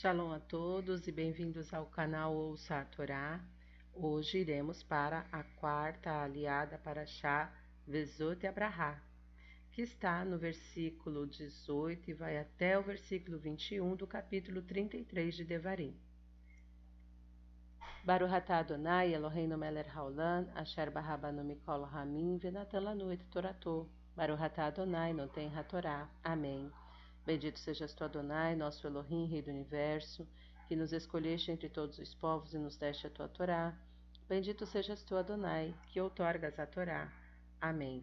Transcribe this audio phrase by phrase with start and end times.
[0.00, 3.40] Shalom a todos e bem-vindos ao canal Ouça a Torá.
[3.92, 7.52] Hoje iremos para a quarta aliada para Shá
[7.84, 9.02] Vezot Abrahá,
[9.72, 15.44] que está no versículo 18 e vai até o versículo 21 do capítulo 33 de
[15.44, 15.96] Devarim.
[18.04, 23.88] Baruch atah Adonai Eloheinu melech haolam asher barabanu mikol hamim venatan lanu et torato.
[24.14, 26.08] Baruch atah Adonai noten hatorá.
[26.22, 26.70] Amém.
[27.28, 30.26] Bendito sejas tu, Adonai, nosso Elohim, Rei do Universo,
[30.66, 33.78] que nos escolheste entre todos os povos e nos deste a tua Torá.
[34.26, 37.12] Bendito sejas tu, Adonai, que outorgas a Torá.
[37.60, 38.02] Amém.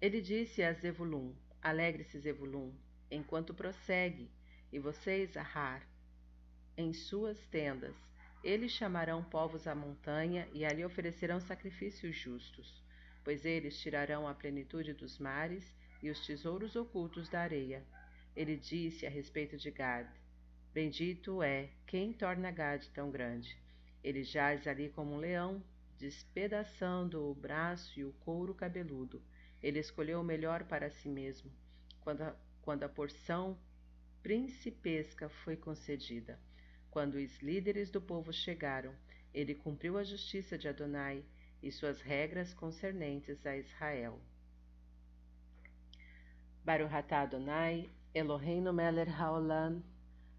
[0.00, 1.32] Ele disse a Zevulun,
[1.62, 2.74] alegre-se Zevulun,
[3.08, 4.28] enquanto prossegue,
[4.72, 5.86] e vocês, Ahar,
[6.76, 7.94] em suas tendas.
[8.42, 12.82] Eles chamarão povos à montanha e ali oferecerão sacrifícios justos,
[13.22, 15.72] pois eles tirarão a plenitude dos mares
[16.02, 17.84] e os tesouros ocultos da areia.
[18.34, 20.06] Ele disse a respeito de Gad:
[20.72, 23.56] Bendito é quem torna Gad tão grande.
[24.04, 25.62] Ele jaz ali como um leão,
[25.98, 29.22] despedaçando o braço e o couro cabeludo.
[29.62, 31.50] Ele escolheu o melhor para si mesmo,
[32.00, 33.58] quando a, quando a porção
[34.22, 36.38] principesca foi concedida.
[36.90, 38.94] Quando os líderes do povo chegaram,
[39.32, 41.24] ele cumpriu a justiça de Adonai
[41.62, 44.20] e suas regras concernentes a Israel.
[46.66, 49.84] Baruch atah Adonai, Eloheinu melech haolam,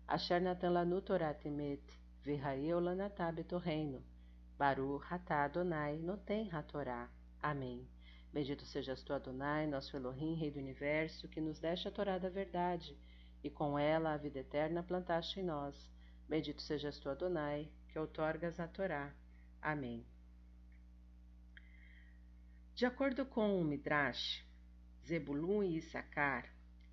[0.10, 1.80] asher natan lanu Torat emet,
[2.26, 4.02] v'hayeu lanatah betorreino.
[4.60, 7.08] Baruch atah Adonai, noten hatorá.
[7.42, 7.88] Amém.
[8.34, 12.28] Bendito sejas tu, Adonai, nosso Elohim, Rei do Universo, que nos deste a Torá da
[12.28, 12.98] verdade,
[13.42, 15.90] e com ela a vida eterna plantaste em nós.
[16.28, 19.14] Bendito sejas tu, Adonai, que outorgas a Torá.
[19.62, 20.06] Amém.
[22.76, 24.46] De acordo com o Midrash,
[25.08, 26.44] Zebulun e Issacar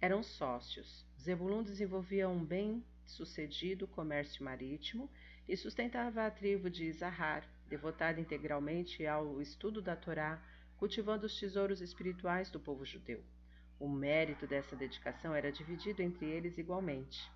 [0.01, 1.05] eram sócios.
[1.20, 5.11] Zebulun desenvolvia um bem-sucedido comércio marítimo
[5.48, 10.41] e sustentava a tribo de Isahar, devotada integralmente ao estudo da Torá,
[10.77, 13.21] cultivando os tesouros espirituais do povo judeu.
[13.81, 17.28] O mérito dessa dedicação era dividido entre eles igualmente.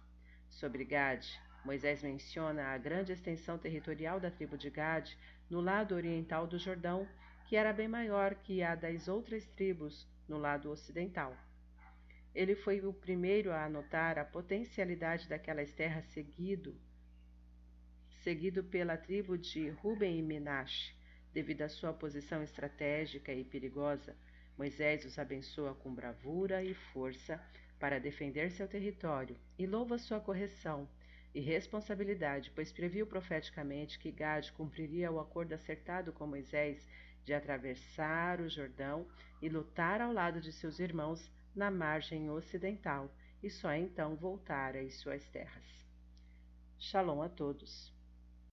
[0.48, 1.26] Sobre Gad,
[1.64, 5.10] Moisés menciona a grande extensão territorial da tribo de Gad
[5.50, 7.04] no lado oriental do Jordão,
[7.48, 11.34] que era bem maior que a das outras tribos no lado ocidental.
[12.34, 16.78] Ele foi o primeiro a anotar a potencialidade daquelas terras seguido,
[18.22, 20.94] seguido pela tribo de Ruben e Menashe.
[21.32, 24.14] Devido à sua posição estratégica e perigosa,
[24.58, 27.42] Moisés os abençoa com bravura e força
[27.81, 30.87] para defender seu território e louva sua correção
[31.34, 36.87] e responsabilidade, pois previu profeticamente que Gad cumpriria o acordo acertado com Moisés
[37.28, 39.06] de atravessar o Jordão
[39.42, 44.94] e lutar ao lado de seus irmãos na margem ocidental e só então voltar às
[44.94, 45.86] suas terras.
[46.78, 47.97] Shalom a todos.